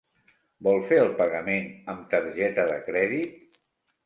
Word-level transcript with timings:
Vol 0.67 0.79
fer 0.91 0.97
el 1.01 1.11
pagament 1.19 1.67
amb 1.93 2.09
targeta 2.15 2.67
de 2.73 2.79
crèdit? 2.89 3.63